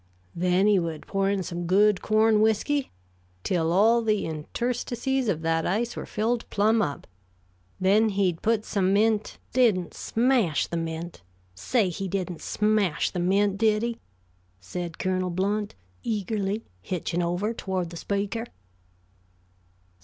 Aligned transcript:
Then 0.35 0.65
he 0.65 0.79
would 0.79 1.05
pour 1.05 1.29
in 1.29 1.43
some 1.43 1.67
good 1.67 2.01
corn 2.01 2.41
whisky, 2.41 2.89
till 3.43 3.71
all 3.71 4.01
the 4.01 4.25
interstices 4.25 5.27
of 5.29 5.43
that 5.43 5.63
ice 5.63 5.95
were 5.95 6.07
filled 6.07 6.49
plumb 6.49 6.81
up; 6.81 7.05
then 7.79 8.09
he'd 8.09 8.41
put 8.41 8.65
some 8.65 8.93
mint" 8.93 9.37
"Didn't 9.53 9.93
smash 9.93 10.65
the 10.65 10.75
mint? 10.75 11.21
Say, 11.53 11.89
he 11.89 12.07
didn't 12.07 12.41
smash 12.41 13.11
the 13.11 13.19
mint, 13.19 13.59
did 13.59 13.83
he?" 13.83 13.99
said 14.59 14.97
Colonel 14.97 15.29
Blount, 15.29 15.75
eagerly, 16.01 16.63
hitching 16.81 17.21
over 17.21 17.53
toward 17.53 17.91
the 17.91 17.95
speaker. 17.97 18.47